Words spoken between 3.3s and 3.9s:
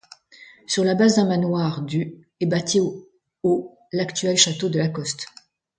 au